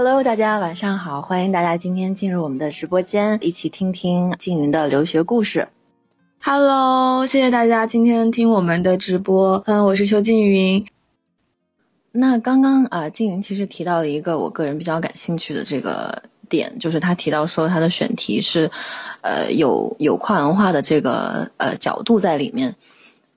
[0.00, 5.66] Hello，大家晚上好，欢迎大家今天进入我们的直播间，一起听听静云的留学故事。
[6.40, 9.60] Hello，谢谢大家今天听我们的直播。
[9.66, 10.86] 嗯，我是邱静云。
[12.12, 18.70] 那刚刚啊，静云其实提到了一个我个人比较感兴趣的这个点，就是他提到说他的选题是，
[19.22, 22.72] 呃，有有跨文化的这个呃角度在里面。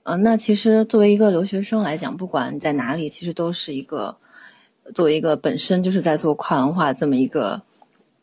[0.04, 4.16] 呃，那其实作为一个留学生来讲，不管在哪里，其实都是一个
[4.94, 7.62] 作为一个本身就是在做跨文化这么一个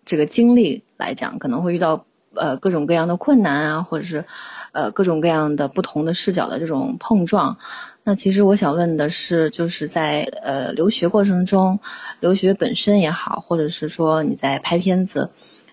[0.05, 2.05] 这个经历来讲，可能会遇到
[2.35, 4.25] 呃各种各样的困难啊，或者是
[4.73, 7.57] 呃各种各样的不同的视角的这种碰撞。
[8.05, 11.79] 那其实我想问的是，就是在呃留学过程中，
[12.21, 15.29] 留学本身也好，或者是说你在拍片子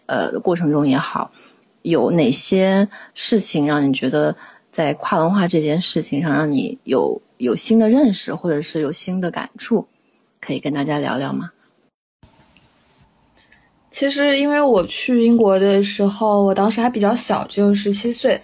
[0.05, 1.32] 呃的过程中也好，
[1.84, 4.35] 有哪些事情让你觉得
[4.70, 9.88] 在跨文化这件事情上让你有有新的认识，或者是有新的感触，
[10.46, 11.51] 可以跟大家聊聊吗？
[13.90, 18.40] 其实因为我去英国的时候，我当时还比较小，只有十七岁，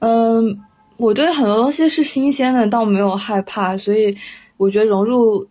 [0.00, 0.64] 嗯。
[0.98, 4.12] 我对很多东西是新鲜的，但我没有害怕，所以
[4.56, 5.46] 我觉得融入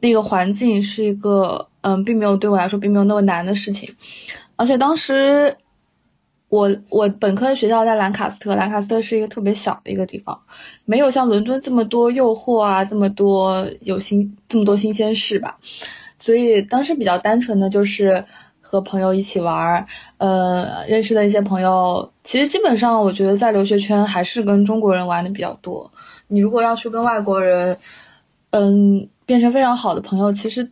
[0.00, 3.94] 那个环境是一个，嗯，并没有对我来说并没有那么难的事情。
[4.56, 5.54] 而且当时
[6.48, 10.38] 我我本科的学校在兰卡斯特，兰卡斯特是一个特别小的一个地方，
[10.84, 15.58] 没有像伦敦这么多诱惑啊，这么多有新这么多新鲜事吧。
[16.18, 18.24] 所以当时比较单纯的就是。
[18.70, 19.86] 和朋友一起玩，
[20.18, 25.90] 呃，认识的一些朋友，其实基本上我觉得在留学圈还是跟中国人玩的比较多。
[26.26, 27.74] 你如果要去跟外国人，
[28.50, 30.70] 嗯，变成非常好的朋友，其实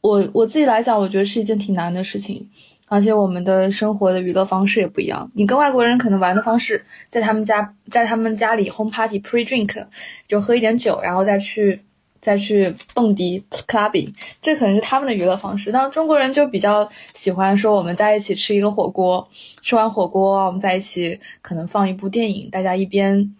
[0.00, 2.48] 我我自己来讲，我觉得是一件挺难的事情。
[2.88, 5.30] 而且我们的生活的娱乐方式也不一样。
[5.34, 9.86] 你跟外国人可能玩的方式，在他们家，在他们家里 home party pre drink，
[10.26, 11.82] 就喝一点酒，然后再去。
[12.20, 14.12] 再去蹦迪 clubbing，
[14.42, 15.70] 这可能是他们的娱乐方式。
[15.70, 19.26] 但中国人就比较喜欢说，我们在一起吃一个火锅，
[19.62, 23.36] 吃完火锅，我们在一起可能放一部电影，大家一边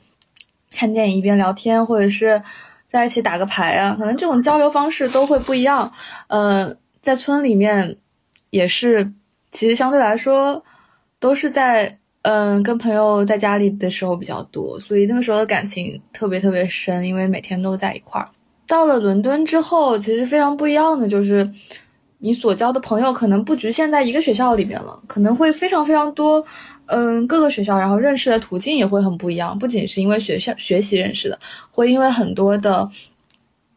[0.70, 2.40] 看电影一边聊天，或者是
[2.86, 3.96] 在一起打个牌啊。
[3.98, 5.92] 可能这种交流方式都会不一样。
[6.28, 7.96] 呃，在村里面
[8.50, 9.12] 也是，
[9.52, 10.62] 其实相对来说
[11.18, 18.28] 都是在嗯、跟朋友在家里的时候比较多，所以那个时候的感情特别特别深，因为每天都在一块儿。
[18.66, 21.50] 到了伦敦之后，其实非常不一样的就是，
[22.18, 26.44] 你所交的朋友可能不局限在一个学校里面了，可能会非常非常多，
[26.86, 29.58] 嗯，各个学校，然后认识的途径也会很不一样。
[29.58, 31.38] 不仅是因为学校学习认识的，
[31.70, 32.90] 会因为很多的，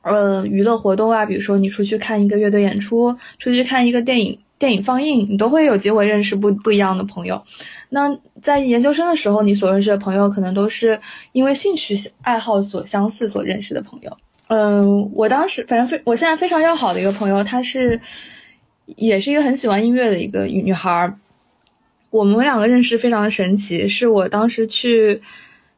[0.01, 7.43] 呃，娱乐活动啊，比如说你出去看一个乐队演出，出去看一个电影电影放映，你都会有机会认识不不一样的朋友。
[7.89, 10.99] 那在研究生的时候，你所认识的朋友可能都是
[11.31, 14.17] 因为兴趣爱好所相似所认识的朋友。
[14.49, 17.99] 嗯，我当时反正非我现在非常要好的一个朋友，她是
[18.97, 21.17] 也是一个很喜欢音乐的一个女孩儿。
[22.11, 25.19] 我们两个认识非常神奇，是我当时去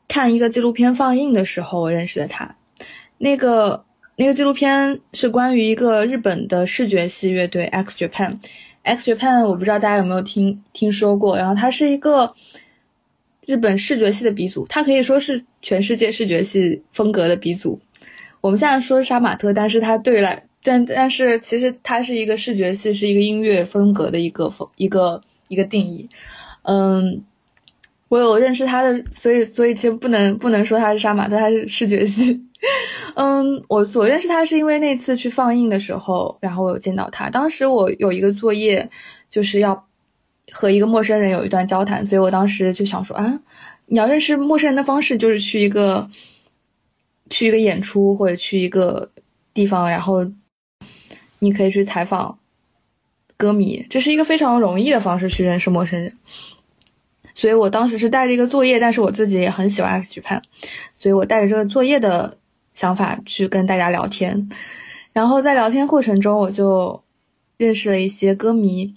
[0.10, 2.54] 看一个纪录片放映的时候，我认识的她。
[3.18, 3.86] 那个
[4.18, 8.40] 那个纪录片是关于一个日本的视觉系乐队 X Japan。
[8.84, 12.34] X Japan 我不知道大家有没有听听说过，然后它是一个
[13.46, 17.80] 日本视觉系的鼻祖，它可以说是全世界视觉系风格的鼻祖。
[18.42, 26.10] 我们现在说杀马特，但是它对了，但但是其实它是一个视觉系，是一个音乐风格的一个风一个一个定义。
[26.64, 27.24] 嗯，
[28.14, 32.40] 我有认识他的，所以所以其实不能不能说他是杀马特，他是视觉系。
[33.16, 37.28] 嗯，我所认识他是因为那次去放映的时候，然后我有见到他。
[37.30, 38.88] 当时我有一个作业，
[39.32, 39.88] 就是要
[40.52, 43.40] 和一个陌生人有一段交谈，所以我当时就想说啊，
[43.88, 46.08] 你要认识陌生人的方式就是去一个。
[47.30, 49.10] 去一个演出或者去一个
[49.56, 50.24] 地方，然后
[51.40, 52.38] 你可以去采访
[53.38, 56.14] 歌迷，这是一个非常容易的方式去认识陌生人。
[57.34, 60.42] 所以我当时是带着一个作业，但是我自己也很喜欢 X Japan，
[60.94, 62.38] 所以我带着这个作业的
[62.74, 64.50] 想法去跟大家聊天。
[65.12, 67.04] 然后在聊天过程中，我就
[67.58, 68.96] 认识了一些歌迷。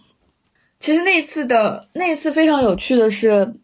[0.78, 3.54] 其实那次的那一次非常有趣的是。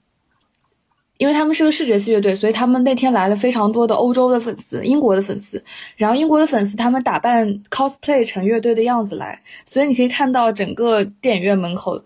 [1.18, 5.62] 因为他们是个视觉系乐队，所以他们那天来了非常多的欧洲的粉丝、英国的粉丝。
[5.94, 12.02] 然后英国的粉丝他们打扮 cosplay 成乐队的样子来，所以你可以看到整个电影院门口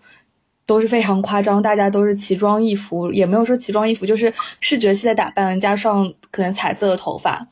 [0.67, 7.47] 都是非常夸张，大家都是奇装异服，也没有说奇装异服，就是视觉系的打扮加上可能彩色的头发，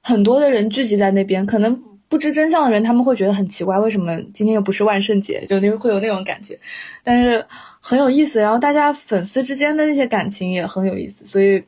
[0.00, 1.82] 很多的人聚集在那边，可能。
[2.10, 5.46] 不知真相的人，他们会觉得很奇怪，为什么今天又不是万圣节？
[5.46, 6.58] 就那会有那种感觉，
[7.04, 7.46] 但是
[7.78, 8.40] 很有意思。
[8.40, 11.62] 然后大家粉丝之间的那些感情也很有意思，所以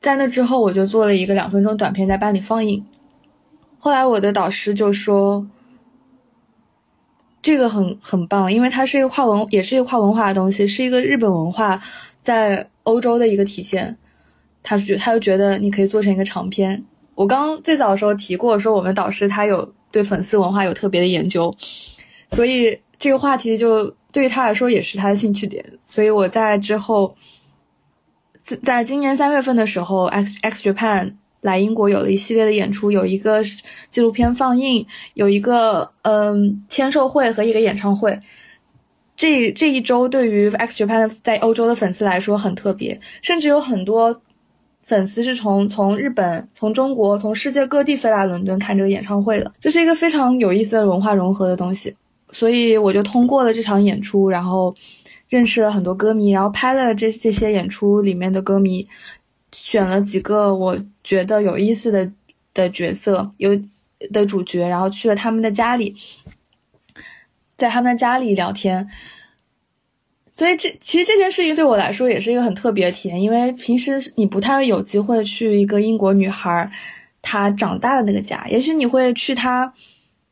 [0.00, 2.86] 在那之后，我就做了一个两分钟短片在班里放映。
[3.80, 5.44] 后来我的导师就说，
[7.40, 11.80] 这个很很棒，因为它是一个跨文，也是一个跨文化的东西，是一个日本文化
[12.20, 13.96] 在欧洲的一个体现。
[14.62, 16.84] 他觉他就觉得你可以做成一个长篇。
[17.14, 21.54] 我刚最早的时候提过，说我们导师他有对粉丝文化有特别的研究，
[22.28, 25.64] 所以这个话题就对于他来说也是他的兴趣点。
[25.84, 27.16] 所以我在之后，
[28.62, 31.14] 在今年三月份的时候，X X Japan。
[31.40, 33.42] 来英国有了一系列的演出，有一个
[33.88, 38.18] 纪录片放映，有一个嗯签售会和一个演唱会。
[39.16, 44.22] 这这一周对于 X Japan 在欧洲的粉丝来说很特别，甚至有很多
[44.84, 49.52] 粉丝是从从日本、从中国、从世界各地飞来伦敦看这个演唱会的。
[49.60, 51.94] 这是一个非常有意思的文化融合的东西，
[52.30, 54.72] 所以我就通过了这场演出，然后
[55.28, 58.86] 认识了很多歌迷，然后拍了这这些演出里面的歌迷。
[59.70, 62.10] 选了几个我觉得有意思的
[62.54, 63.50] 的角色，有
[64.10, 65.94] 的主角，然后去了他们的家里，
[67.54, 68.88] 在他们的家里聊天。
[70.32, 76.72] 所以这其实这件事情对我来说也是一个很特别的体验，因为平时你不太有机会去一个英国女孩
[77.20, 79.70] 她长大的那个家，也许你会去她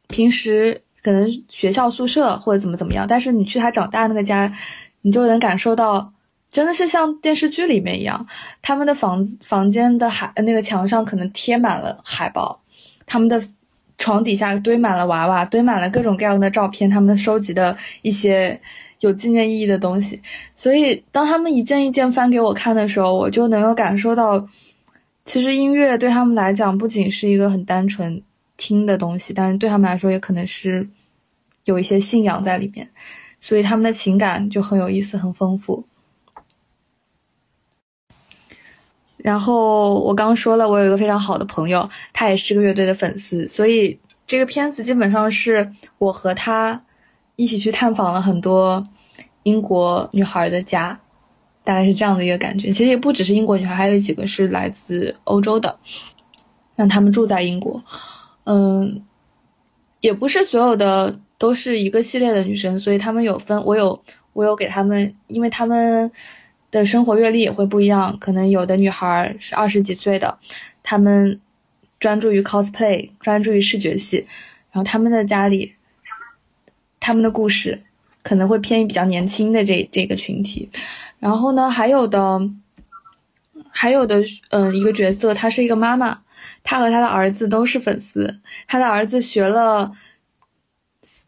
[0.09, 4.50] 平时可能学校宿舍或者怎么怎么样，但是你去她长大那个家，
[5.03, 6.15] 你就能感受到。
[6.56, 8.26] 真的是像电视剧里面一样，
[8.62, 12.58] 他们的房房间的海那个墙上可能贴满了海报，
[13.05, 13.38] 他们的
[13.99, 18.58] 床底下堆满了娃娃，堆满了各种各样的照片，他们收集的一些
[19.00, 20.19] 有纪念意义的东西。
[20.55, 24.49] 所以当他们一件一件翻给我看的时候，我就能够感受到，
[25.26, 28.23] 其实音乐对他们来讲不仅是一个很单纯
[28.56, 30.88] 听的东西，但是对他们来说也可能是
[31.64, 32.88] 有一些信仰在里面，
[33.41, 35.85] 所以他们的情感就很有意思，很丰富。
[39.26, 45.69] 然后我刚说了，我有一个非常好的朋友，他也是这个乐队的粉丝，所以这个片子基本上是
[45.99, 46.81] 我和他
[47.34, 48.87] 一起去探访了很多
[49.43, 50.96] 英国女孩的家，
[51.64, 52.70] 大概是这样的一个感觉。
[52.70, 55.76] 其实也不只是英国女孩，还有几个是来自欧洲的，
[56.76, 57.82] 让他们住在英国。
[58.44, 59.02] 嗯，
[59.99, 64.00] 也不是所有的都是一个系列的女生，所以他们有分，我有
[64.34, 66.08] 我有给他们，因为他们。
[66.76, 70.38] 的生活阅历也会不一样，可能有的女孩是二十几岁的，
[70.82, 71.40] 她们
[71.99, 74.26] 专注于 cosplay，专注于视觉系，
[74.70, 75.75] 然后她们的家里，
[77.00, 77.82] 他们的故事
[78.23, 80.69] 可能会偏于比较年轻的这这个群体。
[81.19, 82.40] 然后呢，还有的，
[83.70, 86.22] 还有的，嗯，一个角色，她是一个妈妈，
[86.62, 89.93] 她和她的儿子都是粉丝，她的儿子学了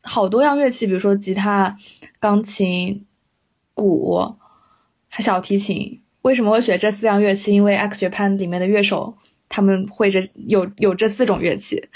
[0.02, 1.76] 好多样乐器，比如说吉他、
[2.20, 3.04] 钢琴、
[3.74, 4.37] 鼓。
[5.22, 7.52] 小提琴，为什么会选这四样乐器？
[7.52, 9.14] 因为 X Japan 里面的乐手
[9.48, 11.88] 他们会这有有这四种乐器，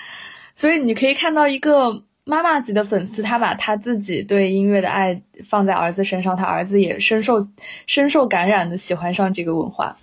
[0.54, 7.46] 所以你可以看到一个妈妈级的粉丝，他把他自己对音乐的爱放在儿子身上，他儿子也深受
[7.86, 9.96] 深受感染的喜欢上这个文化，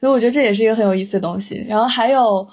[0.00, 1.64] 所以我觉得这也是一个很有意思的东西。
[1.68, 2.48] 然后还有，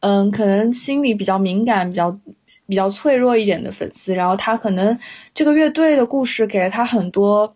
[0.00, 2.18] 嗯，可能心里比较敏感、比较
[2.66, 4.98] 比较脆弱一点的粉丝，然后他可能
[5.34, 7.54] 这个乐队的故事给了他很多。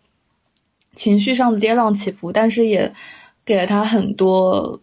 [0.95, 2.91] 情绪上的跌宕起伏，但是也
[3.43, 4.79] 给了他很多，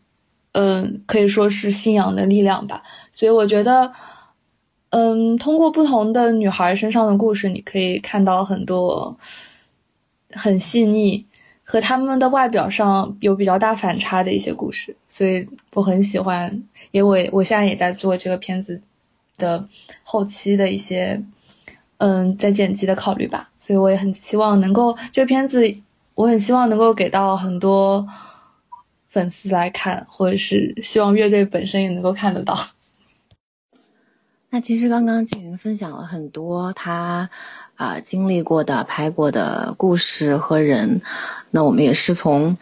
[0.53, 2.83] 嗯，可以说是信仰的力量吧。
[3.11, 3.91] 所以我觉得，
[4.91, 9.17] 嗯，通过不同的女孩身上的故事，你可以看到很多
[10.31, 11.27] 很细腻
[11.65, 14.95] 和他们的外表上有比较大反差的一些故事。
[15.09, 18.81] 所以我很喜欢，因为我现在也在做这个片子
[19.39, 19.67] 的
[20.03, 21.23] 后期的一些，
[21.99, 23.51] 嗯，在剪辑的考虑吧。
[23.59, 25.75] 所以我也很希望能够这个片子。
[26.15, 28.07] 我很希望能够给到很多
[29.09, 32.59] 粉丝来看，或者是希望乐队本身也能够看得到。
[34.51, 37.31] 那其实刚刚静云分享了很多他
[37.77, 41.01] 啊经历过的、拍过的故事和人，
[41.51, 42.55] 那我们也是从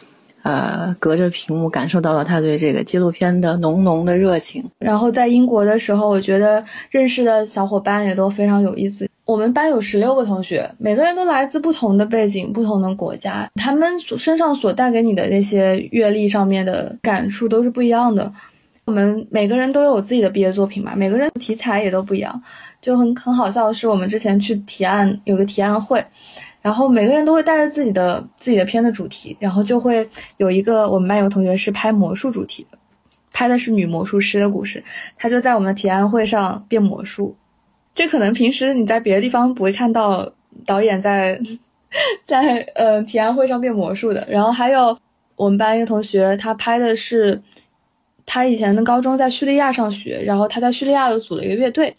[0.43, 4.65] 呃隔着屏幕感受到了他对这个纪录片的浓浓的热情。
[4.79, 9.10] 然后在英国的时候，我觉得认识的小伙伴也都非常有意思。
[9.31, 18.33] 我们班有十六个同学，每个人都来自不同的背景、不同的国家，他们身上所带给你的那些阅历上面的感触都是不一样的。
[18.87, 22.43] 我们每个人都有自己的毕业作品嘛，每个人题材也都不一样，
[22.83, 26.05] 就很很好笑的是，我们之前去提案有个提案会，
[26.61, 30.09] 然后每个人都会带着自己的自己的片的主题，然后就会
[30.39, 32.77] 有一个我们班有个同学是拍魔术主题的，
[33.33, 34.83] 拍的是女魔术师的故事，
[35.17, 37.37] 他就在我们的提案会上变魔术。
[37.95, 40.33] 这可能平时你在别的地方不会看到
[40.65, 41.41] 导演在
[42.25, 44.27] 在呃提案会上变魔术的。
[44.31, 44.97] 然后还有
[45.37, 47.41] 我们班一个同学，他拍的是
[48.25, 51.95] 他以前的高中在叙利亚上学，然后他在叙利亚又组了一个乐队，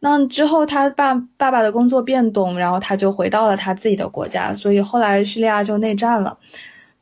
[0.00, 6.38] 那之后他爸爸爸的工作变动，然后他就回到了他自己的国家，所以后来叙利亚就内战了。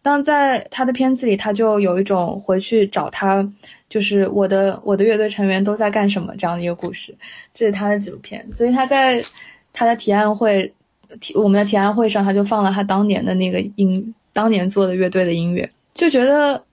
[0.01, 3.47] 但在他的片子里，他就有一种回去找他，
[3.89, 7.15] 就是我的我的乐队成员都在干什么这样的一个故事。
[7.55, 9.25] 这是他的纪录片，所以他在
[9.73, 10.73] 他的提案会，
[11.21, 16.65] 提我们的提案会上，他就放了他当年的那个音，当年做的乐队的音乐，就觉得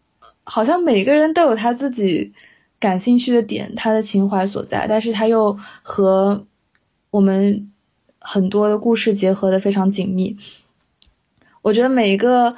[0.43, 2.31] 好像每个人都有他自己。
[2.79, 6.45] 感兴趣的点，他的情怀所在，但是他又和
[7.11, 7.71] 我们
[8.19, 10.35] 很多的故事结合的非常紧密。
[11.61, 12.53] 我觉得每一个，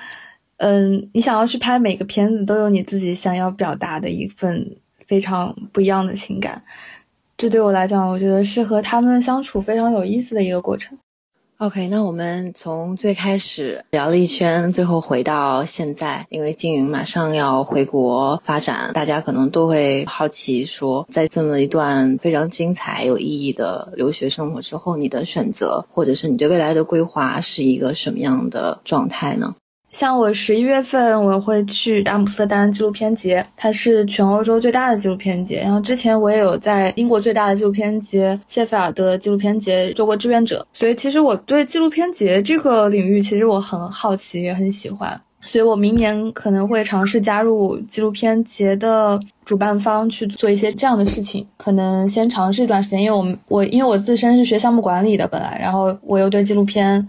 [0.57, 6.63] 嗯，你想要去拍每个片子，都有你自己想要表达的一份非常不一样的情感。
[7.37, 10.97] 这对我来讲，我觉得是和他们相处非常有意思的一个过程。
[11.57, 29.55] OK，那我们从最开始聊了一圈，最后回到现在，因为金云马上要回国发展，大家可能都会好奇说，在这么一段非常精彩、有意义的留学生活之后，你的选择或者是你对未来的规划是一个什么样的状态呢？
[29.95, 35.61] 像我十一月份我会去阿姆斯特丹纪录片节，它是全欧洲最大的纪录片节。
[35.61, 45.17] 然后之前我也有在英国最大的纪录片节谢菲尔德纪录片节做过志愿者，所以其实我对纪录片节这个领域其实我很好奇，也很喜欢。
[45.39, 57.07] 所以我明年可能会尝试加入纪录片节的主办方去做一些这样的事情，可能先尝试一段时间，因为我们我因为我自身是学项目管理的本来，然后我又对纪录片。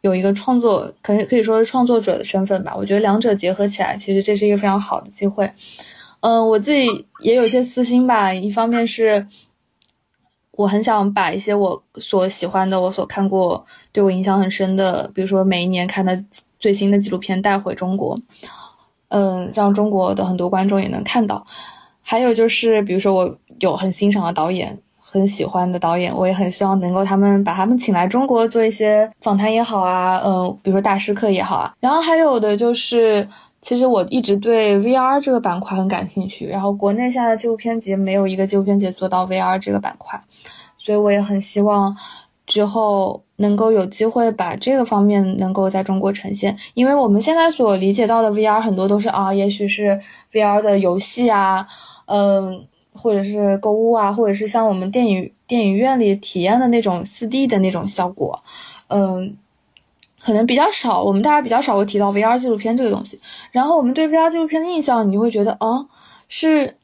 [0.00, 2.74] 有一个创作，可以可以说是创作者的身份吧。
[2.76, 5.50] 我觉得两者结合起来，其实这是一个非常好的机会。
[6.20, 8.32] 嗯，我自己也有一些私心吧。
[8.32, 9.26] 一方面是，
[10.52, 16.24] 我很想把一些我所喜欢的、我所看过、对我影响很深的，比如说每一年看的
[16.58, 18.18] 最新的纪录片带回中国，
[19.08, 21.44] 嗯，让中国的很多观众也能看到。
[22.02, 24.78] 还有就是，比如说我有很欣赏的导演。
[25.10, 31.72] 很喜欢的导演，我也很希望能够他们把他们请来中国做一些访谈也好啊，嗯，比如说大师课也好啊。
[31.80, 33.26] 然后还有的就是，
[33.60, 36.46] 其实我一直对 VR 这个板块很感兴趣。
[36.46, 40.20] 然后国内现在的纪录片节没有一个纪录片节做到 VR 这个板块，
[40.76, 41.96] 所以我也很希望
[42.46, 46.54] 之后能够有机会把这个方面能够在中国呈现。
[46.74, 49.98] 因为我们现在所理解到的 VR 很多都是啊，也许是
[50.32, 51.66] VR 的游戏啊，
[52.04, 52.66] 嗯。
[52.98, 58.42] 或者是购物啊，或者是像我们电影电影院里体验的那种四 D 的那种效果，
[58.88, 59.36] 嗯，
[60.20, 61.04] 可能比较少。
[61.04, 63.20] 我们大家比较少会提到 VR 纪录片这个东西。
[63.52, 65.86] 然后我们对 VR 纪录片的印象，你会觉得啊，
[66.26, 66.76] 是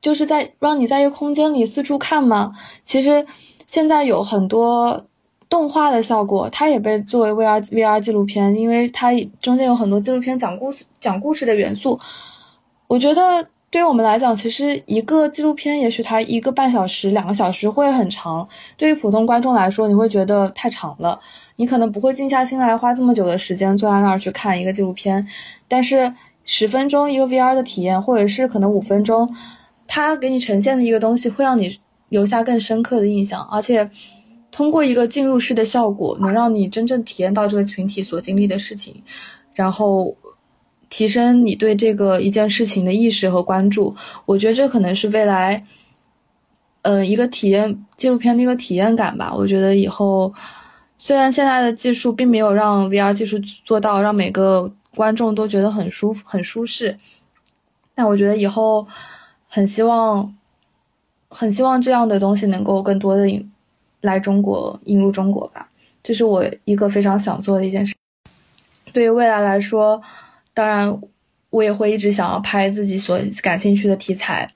[0.00, 2.52] 就是在让你在一个空间里四处看吗？
[2.84, 3.26] 其实
[3.66, 5.06] 现在有很多
[5.48, 11.98] 动画的效果，它也被作为 VR VR 纪录片，因为它中间有很多纪录片讲故事讲故事的元素。
[12.86, 13.48] 我觉得。
[13.72, 18.46] 对于我们来讲，其实一个纪录片，也许它一个半小时、两个小时会很长。
[18.76, 21.18] 对于普通观众来说，你会觉得太长了，
[21.56, 25.26] 你可能不会静下心来花这么久的时间坐在那儿去看一个纪录片。
[25.68, 26.12] 但是
[26.44, 29.34] 十分钟一个 VR 的体验，或者是可能五分钟，
[29.86, 33.90] 它给你呈现的一个东西，会让你留下更深刻的印象，而且
[34.50, 39.02] 通过一个进入式的效果，能让你真正体验到这个群体所经历的事情，
[39.54, 40.14] 然后。
[40.92, 43.96] 提升你对这个一件事情的意识和关注，
[44.26, 45.64] 我觉得这可能是未来，
[46.82, 49.34] 呃，一个体验纪录片的一个体验感吧。
[49.34, 50.34] 我觉得以后，
[50.98, 56.98] 虽然现在的技术并没有让 VR 技术做到让每个观众都觉得很舒服、很舒适，
[57.94, 58.86] 但我觉得以后
[59.48, 60.36] 很希望，
[61.30, 63.50] 很希望这样的东西能够更多的引
[64.02, 65.70] 来中国，引入中国吧。
[66.02, 67.94] 这是我一个非常想做的一件事。
[68.92, 70.02] 对于未来来说。
[70.54, 71.00] 当然，
[71.50, 74.48] 我也会一直想要拍自己所感兴趣的题材，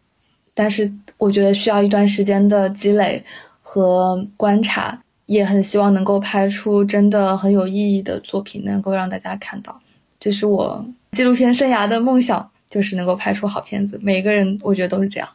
[0.55, 3.25] 但是我觉得需要一段时间的积累
[3.62, 9.81] 和观察，也很希望能够拍出真的很有意义的作品，能够让大家看到。
[10.21, 13.99] 这是我纪录片生涯的梦想，就是能够拍出好片子。
[14.03, 15.29] 每个人我觉得都是这样。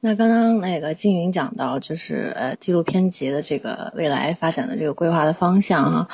[0.00, 6.08] 那刚刚那个金云讲到，就是呃纪录片节的这个未来发展的这个规划的方向哈，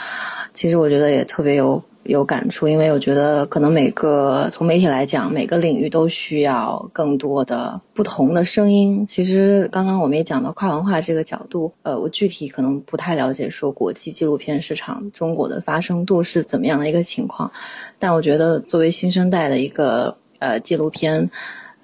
[0.53, 1.83] 其实我觉得也特别有。
[2.05, 9.07] 有感触，因为我觉得可能每个从媒体来讲，每个领域都需要更多的不同的声音。
[9.07, 17.53] 其实刚刚我们也讲到跨文化这个角度，呃，我具体可能不太了解说国际纪录片市场中国的发生度是怎么样的一个情况，
[17.99, 21.31] 但我觉得作为新生代的一个呃纪录片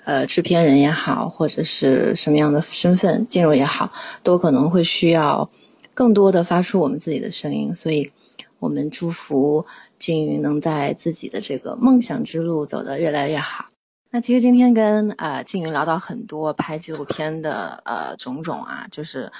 [0.05, 3.93] 呃制片人也好，或者是什么样的身份进入也好，
[4.23, 5.49] 都可能会需要
[5.93, 7.73] 更多的发出我们自己的声音。
[7.75, 8.11] 所以，
[8.59, 9.65] 我们祝福。
[9.99, 13.67] 金鱼能在自己的这个梦想之路走得越来越好。
[14.11, 19.31] 那其实今天跟呃静云聊到很多拍纪录片的呃种种啊，就是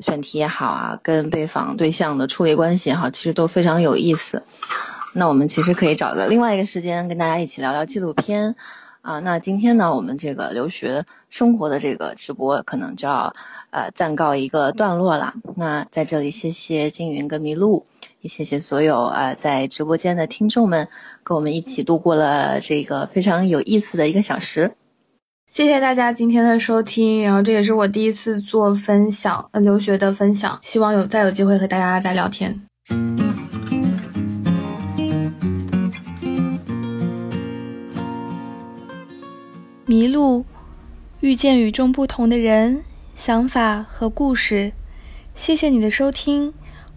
[0.00, 4.42] 选题也好啊，跟被访对象的处理关系也好，其实都非常有意思。
[5.14, 8.54] 那我们其实可以找个另外一个时间跟大家一起聊聊纪录片
[9.00, 9.18] 啊。
[9.20, 13.34] 那今天呢，我们这个留学生活的这个直播可能就要
[13.70, 15.34] 呃暂告一个段落了。
[15.56, 17.84] 那在这里，谢谢金云跟麋鹿，
[18.22, 20.88] 也谢谢所有呃在直播间的听众们，
[21.24, 24.76] 跟我们一起度过了这个非常有意思的一个小时。
[25.50, 32.62] 谢谢大家今天的收听，然后这也是我第一次做分享，呃，留学的分享，希望有再有机会和大家再聊天。
[39.84, 40.44] 迷路，
[41.18, 42.84] 遇见与众不同的人、
[43.16, 44.72] 想法和故事。
[45.34, 46.54] 谢谢你的收听，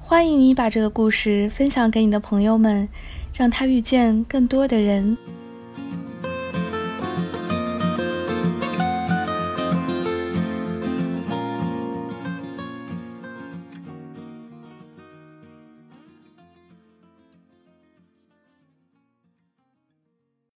[0.07, 2.87] 欢迎你把这个故事分享给你的朋友们，
[3.33, 5.17] 让他遇见更多的人。